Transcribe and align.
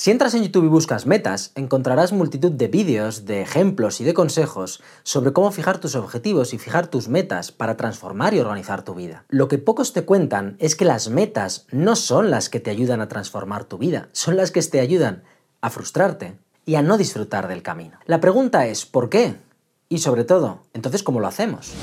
Si 0.00 0.10
entras 0.10 0.32
en 0.32 0.42
YouTube 0.42 0.64
y 0.64 0.68
buscas 0.68 1.04
metas, 1.04 1.52
encontrarás 1.56 2.12
multitud 2.12 2.50
de 2.50 2.68
vídeos, 2.68 3.26
de 3.26 3.42
ejemplos 3.42 4.00
y 4.00 4.04
de 4.04 4.14
consejos 4.14 4.82
sobre 5.02 5.34
cómo 5.34 5.52
fijar 5.52 5.76
tus 5.76 5.94
objetivos 5.94 6.54
y 6.54 6.58
fijar 6.58 6.86
tus 6.86 7.08
metas 7.08 7.52
para 7.52 7.76
transformar 7.76 8.32
y 8.32 8.40
organizar 8.40 8.82
tu 8.82 8.94
vida. 8.94 9.26
Lo 9.28 9.48
que 9.48 9.58
pocos 9.58 9.92
te 9.92 10.06
cuentan 10.06 10.56
es 10.58 10.74
que 10.74 10.86
las 10.86 11.10
metas 11.10 11.66
no 11.70 11.96
son 11.96 12.30
las 12.30 12.48
que 12.48 12.60
te 12.60 12.70
ayudan 12.70 13.02
a 13.02 13.08
transformar 13.08 13.64
tu 13.64 13.76
vida, 13.76 14.08
son 14.12 14.38
las 14.38 14.50
que 14.50 14.62
te 14.62 14.80
ayudan 14.80 15.22
a 15.60 15.68
frustrarte 15.68 16.38
y 16.64 16.76
a 16.76 16.82
no 16.82 16.96
disfrutar 16.96 17.46
del 17.46 17.62
camino. 17.62 17.98
La 18.06 18.20
pregunta 18.20 18.66
es, 18.66 18.86
¿por 18.86 19.10
qué? 19.10 19.36
Y 19.90 19.98
sobre 19.98 20.24
todo, 20.24 20.62
entonces, 20.72 21.02
¿cómo 21.02 21.20
lo 21.20 21.26
hacemos? 21.26 21.74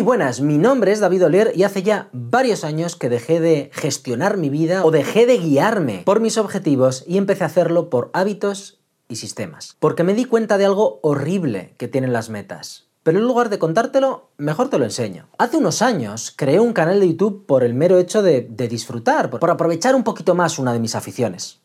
Muy 0.00 0.06
buenas, 0.06 0.40
mi 0.40 0.56
nombre 0.56 0.92
es 0.92 1.00
David 1.00 1.26
Olier 1.26 1.52
y 1.54 1.64
hace 1.64 1.82
ya 1.82 2.08
varios 2.14 2.64
años 2.64 2.96
que 2.96 3.10
dejé 3.10 3.38
de 3.38 3.70
gestionar 3.74 4.38
mi 4.38 4.48
vida 4.48 4.82
o 4.82 4.90
dejé 4.90 5.26
de 5.26 5.36
guiarme 5.36 6.04
por 6.06 6.20
mis 6.20 6.38
objetivos 6.38 7.04
y 7.06 7.18
empecé 7.18 7.44
a 7.44 7.48
hacerlo 7.48 7.90
por 7.90 8.08
hábitos 8.14 8.80
y 9.10 9.16
sistemas. 9.16 9.76
Porque 9.78 10.02
me 10.02 10.14
di 10.14 10.24
cuenta 10.24 10.56
de 10.56 10.64
algo 10.64 11.00
horrible 11.02 11.74
que 11.76 11.86
tienen 11.86 12.14
las 12.14 12.30
metas. 12.30 12.86
Pero 13.02 13.18
en 13.18 13.26
lugar 13.26 13.50
de 13.50 13.58
contártelo, 13.58 14.30
mejor 14.38 14.70
te 14.70 14.78
lo 14.78 14.86
enseño. 14.86 15.28
Hace 15.36 15.58
unos 15.58 15.82
años 15.82 16.32
creé 16.34 16.60
un 16.60 16.72
canal 16.72 16.98
de 16.98 17.08
YouTube 17.08 17.44
por 17.44 17.62
el 17.62 17.74
mero 17.74 17.98
hecho 17.98 18.22
de, 18.22 18.40
disfrutar, 18.70 19.28
por 19.28 19.50
aprovechar 19.50 19.94
un 19.94 20.02
poquito 20.02 20.34
más 20.34 20.58
una 20.58 20.72
de 20.72 20.80
mis 20.80 20.94
aficiones. 20.94 21.60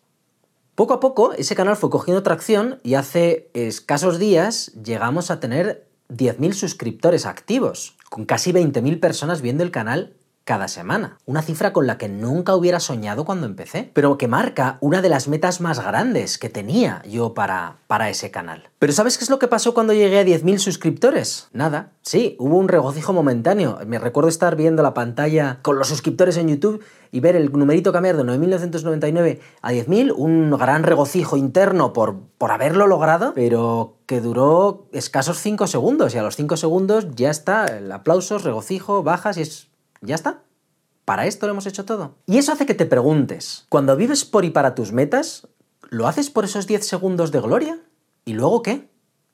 Poco 0.75 0.94
a 0.94 0.99
poco 0.99 1.31
ese 1.31 1.55
canal 1.55 1.77
fue 1.77 1.89
cogiendo 1.89 2.22
tracción 2.22 2.80
y 2.83 2.95
hace 2.95 3.49
escasos 3.53 4.20
días 4.20 4.73
llegamos 4.73 5.31
a 5.31 5.39
tener 5.39 5.88
10.000 6.09 6.53
suscriptores 6.53 7.25
activos, 7.25 7.95
con 8.09 8.25
casi 8.25 8.52
20.000 8.52 9.00
personas 9.00 9.42
viendo 9.42 9.64
el 9.64 9.72
canal 9.72 10.16
cada 10.45 10.67
semana. 10.67 11.17
Una 11.25 11.42
cifra 11.42 11.73
con 11.73 11.88
la 11.88 11.98
que 11.98 12.08
nunca 12.08 12.56
hubiera 12.56 12.80
soñado 12.80 13.25
cuando 13.25 13.48
empecé, 13.48 13.89
pero 13.94 14.17
que 14.17 14.28
marca 14.28 14.78
una 14.80 15.02
de 15.02 15.09
las 15.09 15.28
metas 15.28 15.59
más 15.59 15.83
grandes 15.83 16.38
que 16.38 16.50
tenía 16.50 17.02
yo 17.09 17.33
para, 17.33 17.78
para 17.88 18.11
ese 18.11 18.30
canal. 18.30 18.70
Pero 18.78 18.94
¿sabes 18.94 19.17
qué 19.17 19.23
es 19.23 19.31
lo 19.31 19.39
que 19.39 19.48
pasó 19.48 19.73
cuando 19.73 19.94
llegué 19.94 20.20
a 20.20 20.23
10.000 20.23 20.59
suscriptores? 20.59 21.50
Nada. 21.52 21.94
Sí, 22.03 22.36
hubo 22.38 22.58
un 22.58 22.67
regocijo 22.67 23.11
momentáneo. 23.11 23.80
Me 23.88 23.98
recuerdo 23.98 24.30
estar 24.30 24.56
viendo 24.56 24.83
la 24.83 24.94
pantalla 24.94 25.59
con 25.64 25.80
los 25.80 25.88
suscriptores 25.88 26.38
en 26.38 26.50
YouTube 26.50 26.83
y 27.11 27.22
ver 27.22 27.36
el 27.36 27.52
numerito 27.52 27.92
cambiar 27.92 28.16
de 28.16 28.23
9.999 28.23 29.39
a 29.64 29.72
10.000, 29.72 30.14
un 30.16 30.52
gran 30.52 30.83
regocijo 30.83 31.38
interno 31.38 31.92
por, 31.92 32.20
por 32.38 32.52
haberlo 32.52 32.86
logrado, 32.86 33.33
pero 33.33 33.95
que 34.06 34.22
duró 34.22 34.88
escasos 34.92 35.39
5 35.39 35.67
segundos 35.67 36.14
y 36.14 36.17
a 36.17 36.23
los 36.23 36.36
5 36.36 36.58
segundos 36.58 37.08
ya 37.16 37.30
está 37.30 37.66
el 37.66 37.92
aplauso, 37.92 38.38
regocijo, 38.38 39.03
bajas 39.03 39.38
y 39.38 39.42
es 39.42 39.70
ya 40.02 40.16
está. 40.16 40.44
Para 41.06 41.28
esto 41.28 41.45
lo 41.45 41.53
hemos 41.53 41.67
hecho 41.67 41.86
todo. 41.86 42.16
Y 42.26 42.38
eso 42.38 42.52
hace 42.52 42.66
que 42.66 42.73
te 42.73 42.86
preguntes, 42.86 43.66
cuando 43.70 43.95
vives 43.95 44.26
por 44.26 44.45
y 44.45 44.50
para 44.50 44.76
tus 44.76 44.92
metas, 44.92 45.48
¿lo 45.89 46.08
haces 46.08 46.30
por 46.30 46.45
esos 46.45 46.67
10 46.67 46.86
segundos 46.86 47.31
de 47.31 47.42
gloria? 47.42 47.80
¿Y 48.26 48.33
luego 48.33 48.61
qué? 48.61 48.89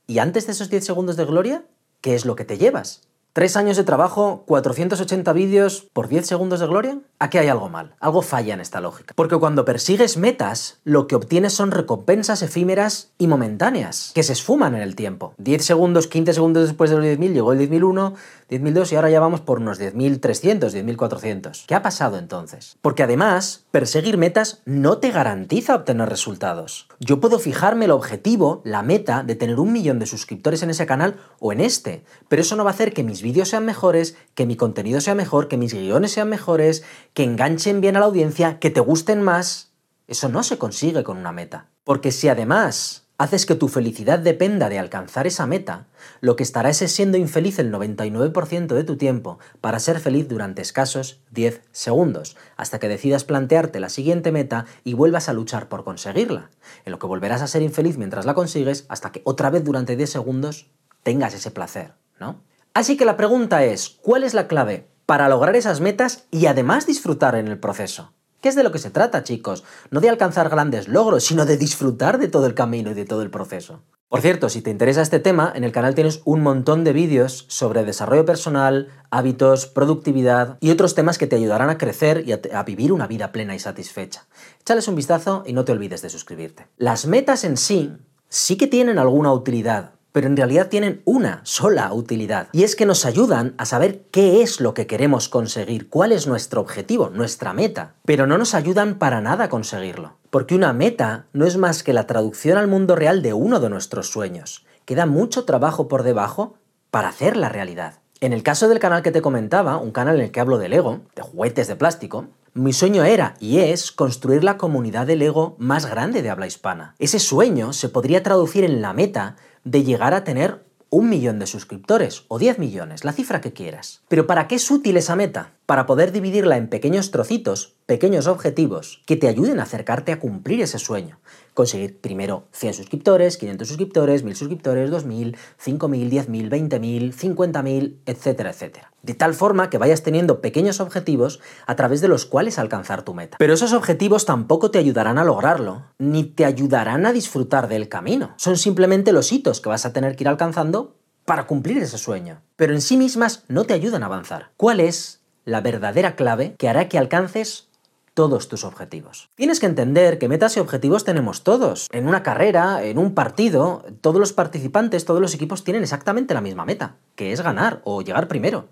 ¿Y 0.07 0.19
antes 0.19 0.45
de 0.45 0.51
esos 0.51 0.69
10 0.69 0.85
segundos 0.85 1.15
de 1.15 1.25
gloria, 1.25 1.65
qué 2.01 2.15
es 2.15 2.25
lo 2.25 2.35
que 2.35 2.45
te 2.45 2.57
llevas? 2.57 3.01
¿Tres 3.33 3.55
años 3.55 3.77
de 3.77 3.85
trabajo, 3.85 4.43
480 4.45 5.31
vídeos 5.31 5.87
por 5.93 6.09
10 6.09 6.27
segundos 6.27 6.59
de 6.59 6.67
gloria? 6.67 6.99
Aquí 7.17 7.37
hay 7.37 7.47
algo 7.47 7.69
mal, 7.69 7.95
algo 8.01 8.21
falla 8.21 8.53
en 8.53 8.59
esta 8.59 8.81
lógica. 8.81 9.13
Porque 9.15 9.37
cuando 9.37 9.63
persigues 9.63 10.17
metas, 10.17 10.79
lo 10.83 11.07
que 11.07 11.15
obtienes 11.15 11.53
son 11.53 11.71
recompensas 11.71 12.41
efímeras 12.41 13.13
y 13.17 13.27
momentáneas, 13.27 14.11
que 14.13 14.23
se 14.23 14.33
esfuman 14.33 14.75
en 14.75 14.81
el 14.81 14.97
tiempo. 14.97 15.33
10 15.37 15.63
segundos, 15.63 16.07
15 16.07 16.33
segundos 16.33 16.67
después 16.67 16.89
de 16.89 16.97
los 16.97 17.05
10.000 17.05 17.31
llegó 17.31 17.53
el 17.53 17.59
10.001, 17.59 18.15
10.002 18.49 18.91
y 18.91 18.95
ahora 18.97 19.09
ya 19.09 19.21
vamos 19.21 19.39
por 19.39 19.59
unos 19.59 19.79
10.300, 19.79 20.73
10.400. 20.73 21.67
¿Qué 21.67 21.75
ha 21.75 21.81
pasado 21.81 22.17
entonces? 22.17 22.75
Porque 22.81 23.03
además, 23.03 23.63
perseguir 23.71 24.17
metas 24.17 24.61
no 24.65 24.97
te 24.97 25.09
garantiza 25.09 25.75
obtener 25.75 26.09
resultados. 26.09 26.89
Yo 26.99 27.21
puedo 27.21 27.39
fijarme 27.39 27.85
el 27.85 27.91
objetivo, 27.91 28.61
la 28.65 28.81
meta 28.81 29.23
de 29.23 29.35
tener 29.35 29.57
un 29.57 29.71
millón 29.71 29.99
de 29.99 30.05
suscriptores 30.05 30.63
en 30.63 30.69
ese 30.69 30.85
canal 30.85 31.15
o 31.39 31.53
en 31.53 31.61
este, 31.61 32.03
pero 32.27 32.41
eso 32.41 32.57
no 32.57 32.65
va 32.65 32.71
a 32.71 32.73
hacer 32.73 32.91
que 32.91 33.05
mis 33.05 33.20
vídeos 33.21 33.49
sean 33.49 33.65
mejores, 33.65 34.15
que 34.35 34.45
mi 34.45 34.55
contenido 34.55 35.01
sea 35.01 35.15
mejor, 35.15 35.47
que 35.47 35.57
mis 35.57 35.73
guiones 35.73 36.11
sean 36.11 36.29
mejores, 36.29 36.83
que 37.13 37.23
enganchen 37.23 37.81
bien 37.81 37.95
a 37.95 37.99
la 37.99 38.05
audiencia, 38.05 38.59
que 38.59 38.69
te 38.69 38.79
gusten 38.79 39.21
más. 39.21 39.71
Eso 40.07 40.29
no 40.29 40.43
se 40.43 40.57
consigue 40.57 41.03
con 41.03 41.17
una 41.17 41.31
meta. 41.31 41.69
Porque 41.83 42.11
si 42.11 42.27
además 42.27 43.07
haces 43.21 43.45
que 43.45 43.53
tu 43.53 43.67
felicidad 43.67 44.17
dependa 44.17 44.67
de 44.67 44.79
alcanzar 44.79 45.27
esa 45.27 45.45
meta, 45.45 45.85
lo 46.21 46.35
que 46.35 46.41
estarás 46.41 46.81
es 46.81 46.91
siendo 46.91 47.19
infeliz 47.19 47.59
el 47.59 47.71
99% 47.71 48.73
de 48.73 48.83
tu 48.83 48.97
tiempo 48.97 49.37
para 49.61 49.79
ser 49.79 49.99
feliz 49.99 50.27
durante 50.27 50.63
escasos 50.63 51.21
10 51.29 51.61
segundos, 51.71 52.35
hasta 52.57 52.79
que 52.79 52.87
decidas 52.87 53.23
plantearte 53.23 53.79
la 53.79 53.89
siguiente 53.89 54.31
meta 54.31 54.65
y 54.83 54.95
vuelvas 54.95 55.29
a 55.29 55.33
luchar 55.33 55.69
por 55.69 55.83
conseguirla, 55.83 56.49
en 56.83 56.91
lo 56.91 56.97
que 56.97 57.05
volverás 57.05 57.43
a 57.43 57.47
ser 57.47 57.61
infeliz 57.61 57.95
mientras 57.97 58.25
la 58.25 58.33
consigues 58.33 58.85
hasta 58.89 59.11
que 59.11 59.21
otra 59.23 59.51
vez 59.51 59.63
durante 59.63 59.95
10 59.95 60.09
segundos 60.09 60.71
tengas 61.03 61.35
ese 61.35 61.51
placer, 61.51 61.93
¿no? 62.19 62.41
Así 62.73 62.95
que 62.95 63.05
la 63.05 63.17
pregunta 63.17 63.65
es, 63.65 63.97
¿cuál 64.01 64.23
es 64.23 64.33
la 64.33 64.47
clave 64.47 64.87
para 65.05 65.27
lograr 65.27 65.55
esas 65.57 65.81
metas 65.81 66.25
y 66.31 66.45
además 66.45 66.87
disfrutar 66.87 67.35
en 67.35 67.49
el 67.49 67.59
proceso? 67.59 68.13
¿Qué 68.39 68.49
es 68.49 68.55
de 68.55 68.63
lo 68.63 68.71
que 68.71 68.79
se 68.79 68.89
trata, 68.89 69.23
chicos? 69.23 69.63
No 69.91 69.99
de 69.99 70.09
alcanzar 70.09 70.49
grandes 70.49 70.87
logros, 70.87 71.23
sino 71.23 71.45
de 71.45 71.57
disfrutar 71.57 72.17
de 72.17 72.29
todo 72.29 72.47
el 72.47 72.55
camino 72.55 72.91
y 72.91 72.93
de 72.93 73.05
todo 73.05 73.21
el 73.21 73.29
proceso. 73.29 73.81
Por 74.07 74.21
cierto, 74.21 74.49
si 74.49 74.61
te 74.61 74.71
interesa 74.71 75.01
este 75.01 75.19
tema, 75.19 75.51
en 75.55 75.63
el 75.63 75.71
canal 75.71 75.95
tienes 75.95 76.21
un 76.25 76.41
montón 76.41 76.83
de 76.83 76.91
vídeos 76.91 77.45
sobre 77.49 77.85
desarrollo 77.85 78.25
personal, 78.25 78.89
hábitos, 79.09 79.67
productividad 79.67 80.57
y 80.59 80.71
otros 80.71 80.95
temas 80.95 81.17
que 81.17 81.27
te 81.27 81.35
ayudarán 81.35 81.69
a 81.69 81.77
crecer 81.77 82.23
y 82.27 82.33
a, 82.33 82.63
vivir 82.63 82.91
una 82.91 83.07
vida 83.07 83.31
plena 83.31 83.53
y 83.53 83.59
satisfecha. 83.59 84.27
Échales 84.59 84.87
un 84.87 84.95
vistazo 84.95 85.43
y 85.45 85.53
no 85.53 85.65
te 85.65 85.71
olvides 85.71 86.01
de 86.01 86.09
suscribirte. 86.09 86.67
Las 86.77 87.05
metas 87.05 87.43
en 87.43 87.57
sí 87.57 87.93
sí 88.27 88.57
que 88.57 88.67
tienen 88.67 88.97
alguna 88.97 89.31
utilidad, 89.31 89.90
pero 90.11 90.27
en 90.27 90.37
realidad 90.37 90.69
tienen 90.69 91.01
una 91.05 91.41
sola 91.43 91.91
utilidad, 91.93 92.47
y 92.51 92.63
es 92.63 92.75
que 92.75 92.85
nos 92.85 93.05
ayudan 93.05 93.53
a 93.57 93.65
saber 93.65 94.03
qué 94.11 94.41
es 94.41 94.59
lo 94.59 94.73
que 94.73 94.87
queremos 94.87 95.29
conseguir, 95.29 95.89
cuál 95.89 96.11
es 96.11 96.27
nuestro 96.27 96.61
objetivo, 96.61 97.09
nuestra 97.09 97.53
meta, 97.53 97.95
pero 98.05 98.27
no 98.27 98.37
nos 98.37 98.53
ayudan 98.53 98.95
para 98.95 99.21
nada 99.21 99.45
a 99.45 99.49
conseguirlo, 99.49 100.17
porque 100.29 100.55
una 100.55 100.73
meta 100.73 101.25
no 101.33 101.45
es 101.45 101.57
más 101.57 101.83
que 101.83 101.93
la 101.93 102.07
traducción 102.07 102.57
al 102.57 102.67
mundo 102.67 102.95
real 102.95 103.21
de 103.21 103.33
uno 103.33 103.59
de 103.59 103.69
nuestros 103.69 104.09
sueños. 104.09 104.65
Queda 104.85 105.05
mucho 105.05 105.45
trabajo 105.45 105.87
por 105.87 106.03
debajo 106.03 106.55
para 106.89 107.09
hacer 107.09 107.37
la 107.37 107.49
realidad. 107.49 107.95
En 108.19 108.33
el 108.33 108.43
caso 108.43 108.67
del 108.67 108.79
canal 108.79 109.01
que 109.01 109.11
te 109.11 109.21
comentaba, 109.21 109.77
un 109.77 109.91
canal 109.91 110.17
en 110.17 110.25
el 110.25 110.31
que 110.31 110.39
hablo 110.39 110.59
de 110.59 110.69
Lego, 110.69 110.99
de 111.15 111.23
juguetes 111.23 111.67
de 111.67 111.75
plástico, 111.75 112.27
mi 112.53 112.73
sueño 112.73 113.05
era 113.05 113.35
y 113.39 113.59
es 113.59 113.93
construir 113.93 114.43
la 114.43 114.57
comunidad 114.57 115.07
de 115.07 115.15
Lego 115.15 115.55
más 115.57 115.85
grande 115.85 116.21
de 116.21 116.29
habla 116.29 116.47
hispana. 116.47 116.95
Ese 116.99 117.19
sueño 117.19 117.71
se 117.71 117.87
podría 117.87 118.23
traducir 118.23 118.65
en 118.65 118.81
la 118.81 118.91
meta 118.91 119.37
de 119.63 119.83
llegar 119.83 120.13
a 120.13 120.25
tener 120.25 120.65
un 120.89 121.07
millón 121.07 121.39
de 121.39 121.47
suscriptores 121.47 122.25
o 122.27 122.37
10 122.37 122.59
millones, 122.59 123.05
la 123.05 123.13
cifra 123.13 123.39
que 123.39 123.53
quieras. 123.53 124.01
Pero 124.09 124.27
¿para 124.27 124.49
qué 124.49 124.55
es 124.55 124.69
útil 124.69 124.97
esa 124.97 125.15
meta? 125.15 125.53
Para 125.71 125.85
poder 125.85 126.11
dividirla 126.11 126.57
en 126.57 126.67
pequeños 126.67 127.11
trocitos, 127.11 127.77
pequeños 127.85 128.27
objetivos, 128.27 129.01
que 129.05 129.15
te 129.15 129.29
ayuden 129.29 129.57
a 129.61 129.63
acercarte 129.63 130.11
a 130.11 130.19
cumplir 130.19 130.61
ese 130.61 130.79
sueño 130.79 131.21
conseguir 131.53 131.97
primero 132.01 132.49
100 132.51 132.73
suscriptores, 132.73 133.37
500 133.37 133.69
suscriptores, 133.69 134.23
1000 134.23 134.35
suscriptores, 134.35 134.91
2000, 134.91 135.37
5000, 135.57 136.09
10000, 136.09 136.49
20000, 136.49 137.13
50000, 137.13 138.01
etcétera, 138.05 138.49
etcétera. 138.49 138.91
De 139.01 139.13
tal 139.13 139.33
forma 139.33 139.69
que 139.69 139.77
vayas 139.77 140.03
teniendo 140.03 140.41
pequeños 140.41 140.81
objetivos 140.81 141.39
a 141.65 141.77
través 141.77 142.01
de 142.01 142.09
los 142.09 142.25
cuales 142.25 142.59
alcanzar 142.59 143.03
tu 143.03 143.13
meta. 143.13 143.37
Pero 143.39 143.53
esos 143.53 143.71
objetivos 143.71 144.25
tampoco 144.25 144.71
te 144.71 144.77
ayudarán 144.77 145.19
a 145.19 145.23
lograrlo, 145.23 145.85
ni 145.99 146.25
te 146.25 146.43
ayudarán 146.43 147.05
a 147.05 147.13
disfrutar 147.13 147.69
del 147.69 147.87
camino. 147.87 148.33
Son 148.35 148.57
simplemente 148.57 149.13
los 149.13 149.31
hitos 149.31 149.61
que 149.61 149.69
vas 149.69 149.85
a 149.85 149.93
tener 149.93 150.17
que 150.17 150.25
ir 150.25 150.27
alcanzando 150.27 150.97
para 151.23 151.47
cumplir 151.47 151.77
ese 151.77 151.97
sueño. 151.97 152.41
Pero 152.57 152.73
en 152.73 152.81
sí 152.81 152.97
mismas 152.97 153.45
no 153.47 153.63
te 153.63 153.73
ayudan 153.73 154.03
a 154.03 154.07
avanzar. 154.07 154.51
¿Cuál 154.57 154.81
es 154.81 155.20
la 155.51 155.61
verdadera 155.61 156.15
clave 156.15 156.55
que 156.57 156.69
hará 156.69 156.89
que 156.89 156.97
alcances 156.97 157.67
todos 158.13 158.49
tus 158.49 158.63
objetivos. 158.63 159.29
Tienes 159.35 159.59
que 159.59 159.65
entender 159.65 160.19
que 160.19 160.27
metas 160.27 160.57
y 160.57 160.59
objetivos 160.59 161.05
tenemos 161.05 161.43
todos. 161.43 161.87
En 161.91 162.07
una 162.07 162.23
carrera, 162.23 162.83
en 162.83 162.97
un 162.97 163.13
partido, 163.13 163.85
todos 164.01 164.19
los 164.19 164.33
participantes, 164.33 165.05
todos 165.05 165.21
los 165.21 165.33
equipos 165.33 165.63
tienen 165.63 165.83
exactamente 165.83 166.33
la 166.33 166.41
misma 166.41 166.65
meta, 166.65 166.97
que 167.15 167.31
es 167.31 167.41
ganar 167.41 167.81
o 167.85 168.01
llegar 168.01 168.27
primero. 168.27 168.69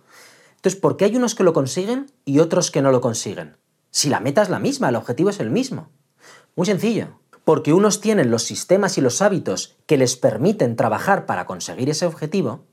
Entonces, 0.56 0.80
¿por 0.80 0.98
qué 0.98 1.06
hay 1.06 1.16
unos 1.16 1.36
que 1.36 1.44
lo 1.44 1.54
consiguen 1.54 2.12
y 2.26 2.40
otros 2.40 2.70
que 2.70 2.82
no 2.82 2.92
lo 2.92 3.00
consiguen? 3.00 3.56
Si 3.92 4.10
la 4.10 4.20
meta 4.20 4.42
es 4.42 4.50
la 4.50 4.60
misma, 4.60 4.90
el 4.90 4.98
objetivo 4.98 5.30
es 5.30 5.40
el 5.40 5.50
mismo. 5.50 5.90
Muy 6.56 6.66
sencillo. 6.66 7.20
Porque 7.46 7.74
unos 7.74 8.02
tienen 8.02 8.30
los 8.30 8.44
sistemas 8.44 8.98
y 8.98 9.02
los 9.02 9.22
hábitos 9.22 9.78
que 9.86 9.98
les 9.98 10.18
permiten 10.18 10.76
trabajar 10.76 11.26
para 11.26 11.46
conseguir 11.46 11.90
ese 11.90 12.06
objetivo 12.06 12.66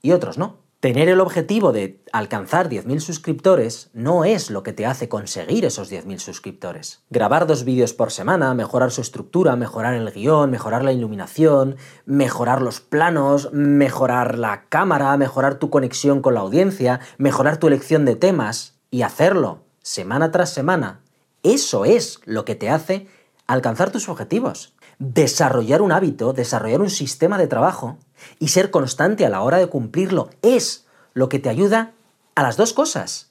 y 0.00 0.12
otros 0.12 0.38
no. 0.38 0.67
Tener 0.80 1.08
el 1.08 1.20
objetivo 1.20 1.72
de 1.72 2.00
alcanzar 2.12 2.68
10.000 2.68 3.00
suscriptores 3.00 3.90
no 3.94 4.24
es 4.24 4.48
lo 4.48 4.62
que 4.62 4.72
te 4.72 4.86
hace 4.86 5.08
conseguir 5.08 5.64
esos 5.64 5.90
10.000 5.90 6.18
suscriptores. 6.18 7.02
Grabar 7.10 7.48
dos 7.48 7.64
vídeos 7.64 7.94
por 7.94 8.12
semana, 8.12 8.54
mejorar 8.54 8.92
su 8.92 9.00
estructura, 9.00 9.56
mejorar 9.56 9.94
el 9.94 10.12
guion, 10.12 10.52
mejorar 10.52 10.84
la 10.84 10.92
iluminación, 10.92 11.76
mejorar 12.06 12.62
los 12.62 12.80
planos, 12.80 13.52
mejorar 13.52 14.38
la 14.38 14.66
cámara, 14.68 15.16
mejorar 15.16 15.56
tu 15.56 15.68
conexión 15.68 16.22
con 16.22 16.34
la 16.34 16.40
audiencia, 16.40 17.00
mejorar 17.18 17.56
tu 17.56 17.66
elección 17.66 18.04
de 18.04 18.14
temas 18.14 18.78
y 18.92 19.02
hacerlo 19.02 19.64
semana 19.82 20.30
tras 20.30 20.50
semana, 20.50 21.00
eso 21.42 21.84
es 21.84 22.20
lo 22.24 22.44
que 22.44 22.54
te 22.54 22.70
hace 22.70 23.08
alcanzar 23.48 23.90
tus 23.90 24.08
objetivos. 24.08 24.74
Desarrollar 25.00 25.82
un 25.82 25.90
hábito, 25.90 26.32
desarrollar 26.32 26.80
un 26.80 26.90
sistema 26.90 27.38
de 27.38 27.46
trabajo 27.48 27.98
y 28.38 28.48
ser 28.48 28.70
constante 28.70 29.26
a 29.26 29.30
la 29.30 29.42
hora 29.42 29.58
de 29.58 29.68
cumplirlo 29.68 30.30
es 30.42 30.86
lo 31.14 31.28
que 31.28 31.38
te 31.38 31.48
ayuda 31.48 31.92
a 32.34 32.42
las 32.42 32.56
dos 32.56 32.72
cosas. 32.72 33.30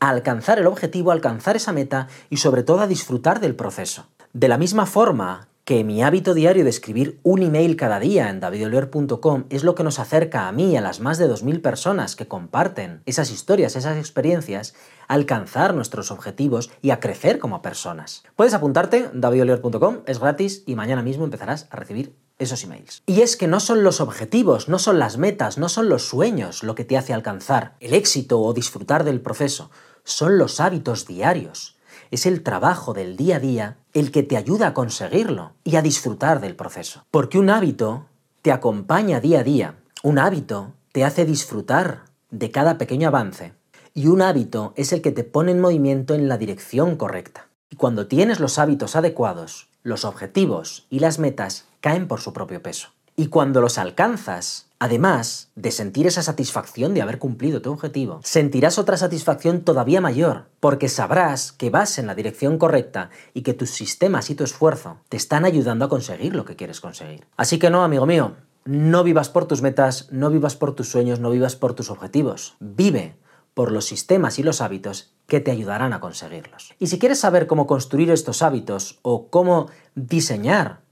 A 0.00 0.10
alcanzar 0.10 0.58
el 0.58 0.66
objetivo, 0.66 1.10
a 1.10 1.14
alcanzar 1.14 1.56
esa 1.56 1.72
meta 1.72 2.08
y 2.30 2.38
sobre 2.38 2.62
todo 2.62 2.80
a 2.80 2.86
disfrutar 2.86 3.40
del 3.40 3.54
proceso. 3.54 4.06
De 4.32 4.48
la 4.48 4.58
misma 4.58 4.86
forma 4.86 5.48
que 5.68 5.84
mi 5.84 6.02
hábito 6.02 6.32
diario 6.32 6.64
de 6.64 6.70
escribir 6.70 7.20
un 7.22 7.42
email 7.42 7.76
cada 7.76 8.00
día 8.00 8.30
en 8.30 8.40
davidolier.com 8.40 9.44
es 9.50 9.64
lo 9.64 9.74
que 9.74 9.84
nos 9.84 9.98
acerca 9.98 10.48
a 10.48 10.52
mí 10.52 10.72
y 10.72 10.76
a 10.76 10.80
las 10.80 11.00
más 11.00 11.18
de 11.18 11.28
2.000 11.28 11.60
personas 11.60 12.16
que 12.16 12.26
comparten 12.26 13.02
esas 13.04 13.30
historias, 13.30 13.76
esas 13.76 13.98
experiencias, 13.98 14.74
a 15.08 15.12
alcanzar 15.12 15.74
nuestros 15.74 16.10
objetivos 16.10 16.70
y 16.80 16.88
a 16.88 17.00
crecer 17.00 17.38
como 17.38 17.60
personas. 17.60 18.22
Puedes 18.34 18.54
apuntarte, 18.54 19.10
davidolier.com, 19.12 19.98
es 20.06 20.18
gratis 20.20 20.62
y 20.64 20.74
mañana 20.74 21.02
mismo 21.02 21.24
empezarás 21.24 21.68
a 21.70 21.76
recibir 21.76 22.14
esos 22.38 22.62
emails. 22.64 23.02
Y 23.06 23.22
es 23.22 23.36
que 23.36 23.48
no 23.48 23.60
son 23.60 23.82
los 23.82 24.00
objetivos, 24.00 24.68
no 24.68 24.78
son 24.78 24.98
las 24.98 25.18
metas, 25.18 25.58
no 25.58 25.68
son 25.68 25.88
los 25.88 26.06
sueños 26.06 26.62
lo 26.62 26.74
que 26.74 26.84
te 26.84 26.96
hace 26.96 27.12
alcanzar 27.12 27.76
el 27.80 27.94
éxito 27.94 28.40
o 28.40 28.52
disfrutar 28.52 29.04
del 29.04 29.20
proceso, 29.20 29.70
son 30.04 30.38
los 30.38 30.60
hábitos 30.60 31.06
diarios 31.06 31.78
es 32.10 32.26
el 32.26 32.42
trabajo 32.42 32.94
del 32.94 33.16
día 33.16 33.36
a 33.36 33.40
día 33.40 33.76
el 33.92 34.10
que 34.10 34.22
te 34.22 34.36
ayuda 34.36 34.68
a 34.68 34.74
conseguirlo 34.74 35.52
y 35.64 35.76
a 35.76 35.82
disfrutar 35.82 36.40
del 36.40 36.56
proceso. 36.56 37.04
Porque 37.10 37.38
un 37.38 37.50
hábito 37.50 38.06
te 38.42 38.52
acompaña 38.52 39.20
día 39.20 39.40
a 39.40 39.44
día, 39.44 39.74
un 40.02 40.18
hábito 40.18 40.72
te 40.92 41.04
hace 41.04 41.24
disfrutar 41.24 42.04
de 42.30 42.50
cada 42.50 42.78
pequeño 42.78 43.08
avance 43.08 43.54
y 43.94 44.06
un 44.06 44.22
hábito 44.22 44.72
es 44.76 44.92
el 44.92 45.02
que 45.02 45.12
te 45.12 45.24
pone 45.24 45.52
en 45.52 45.60
movimiento 45.60 46.14
en 46.14 46.28
la 46.28 46.38
dirección 46.38 46.96
correcta. 46.96 47.48
Y 47.70 47.76
cuando 47.76 48.06
tienes 48.06 48.40
los 48.40 48.58
hábitos 48.58 48.96
adecuados, 48.96 49.68
los 49.82 50.04
objetivos 50.04 50.86
y 50.88 51.00
las 51.00 51.18
metas 51.18 51.66
caen 51.80 52.08
por 52.08 52.20
su 52.20 52.32
propio 52.32 52.62
peso. 52.62 52.88
Y 53.16 53.26
cuando 53.28 53.60
los 53.60 53.78
alcanzas, 53.78 54.68
Además 54.80 55.50
de 55.56 55.72
sentir 55.72 56.06
esa 56.06 56.22
satisfacción 56.22 56.94
de 56.94 57.02
haber 57.02 57.18
cumplido 57.18 57.60
tu 57.60 57.72
objetivo, 57.72 58.20
sentirás 58.22 58.78
otra 58.78 58.96
satisfacción 58.96 59.62
todavía 59.62 60.00
mayor, 60.00 60.44
porque 60.60 60.88
sabrás 60.88 61.50
que 61.50 61.68
vas 61.68 61.98
en 61.98 62.06
la 62.06 62.14
dirección 62.14 62.58
correcta 62.58 63.10
y 63.34 63.42
que 63.42 63.54
tus 63.54 63.70
sistemas 63.70 64.30
y 64.30 64.36
tu 64.36 64.44
esfuerzo 64.44 64.98
te 65.08 65.16
están 65.16 65.44
ayudando 65.44 65.84
a 65.84 65.88
conseguir 65.88 66.36
lo 66.36 66.44
que 66.44 66.54
quieres 66.54 66.80
conseguir. 66.80 67.26
Así 67.36 67.58
que 67.58 67.70
no, 67.70 67.82
amigo 67.82 68.06
mío, 68.06 68.36
no 68.64 69.02
vivas 69.02 69.30
por 69.30 69.46
tus 69.46 69.62
metas, 69.62 70.12
no 70.12 70.30
vivas 70.30 70.54
por 70.54 70.76
tus 70.76 70.88
sueños, 70.88 71.18
no 71.18 71.30
vivas 71.30 71.56
por 71.56 71.74
tus 71.74 71.90
objetivos. 71.90 72.56
Vive 72.60 73.16
por 73.52 73.72
los 73.72 73.84
sistemas 73.84 74.38
y 74.38 74.44
los 74.44 74.60
hábitos 74.60 75.12
que 75.26 75.40
te 75.40 75.50
ayudarán 75.50 75.92
a 75.92 75.98
conseguirlos. 75.98 76.72
Y 76.78 76.86
si 76.86 77.00
quieres 77.00 77.18
saber 77.18 77.48
cómo 77.48 77.66
construir 77.66 78.12
estos 78.12 78.42
hábitos 78.42 79.00
o 79.02 79.26
cómo 79.28 79.66
diseñar 79.96 80.82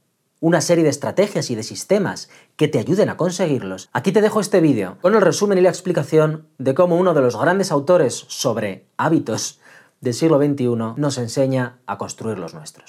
una 0.40 0.60
serie 0.60 0.84
de 0.84 0.90
estrategias 0.90 1.50
y 1.50 1.54
de 1.54 1.62
sistemas 1.62 2.28
que 2.56 2.68
te 2.68 2.78
ayuden 2.78 3.08
a 3.08 3.16
conseguirlos, 3.16 3.88
aquí 3.92 4.12
te 4.12 4.20
dejo 4.20 4.40
este 4.40 4.60
vídeo 4.60 4.98
con 5.00 5.14
el 5.14 5.22
resumen 5.22 5.58
y 5.58 5.62
la 5.62 5.70
explicación 5.70 6.46
de 6.58 6.74
cómo 6.74 6.96
uno 6.96 7.14
de 7.14 7.22
los 7.22 7.40
grandes 7.40 7.72
autores 7.72 8.26
sobre 8.28 8.86
hábitos 8.96 9.60
del 10.00 10.14
siglo 10.14 10.38
XXI 10.38 10.94
nos 10.96 11.18
enseña 11.18 11.78
a 11.86 11.98
construir 11.98 12.38
los 12.38 12.54
nuestros. 12.54 12.84